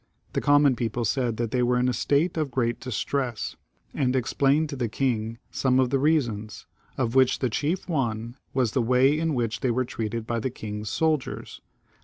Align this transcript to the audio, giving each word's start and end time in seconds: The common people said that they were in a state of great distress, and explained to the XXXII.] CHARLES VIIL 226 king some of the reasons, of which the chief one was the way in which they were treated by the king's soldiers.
The 0.33 0.41
common 0.41 0.75
people 0.75 1.05
said 1.05 1.37
that 1.37 1.51
they 1.51 1.61
were 1.61 1.77
in 1.77 1.87
a 1.87 1.93
state 1.93 2.35
of 2.35 2.49
great 2.49 2.79
distress, 2.79 3.55
and 3.93 4.15
explained 4.15 4.69
to 4.69 4.75
the 4.75 4.85
XXXII.] 4.85 4.87
CHARLES 4.97 5.17
VIIL 5.19 5.39
226 5.51 5.61
king 5.61 5.61
some 5.61 5.79
of 5.79 5.89
the 5.91 5.99
reasons, 5.99 6.65
of 6.97 7.13
which 7.13 7.37
the 7.37 7.49
chief 7.51 7.87
one 7.87 8.35
was 8.51 8.71
the 8.71 8.81
way 8.81 9.15
in 9.19 9.35
which 9.35 9.59
they 9.59 9.69
were 9.69 9.85
treated 9.85 10.25
by 10.25 10.39
the 10.39 10.49
king's 10.49 10.89
soldiers. 10.89 11.61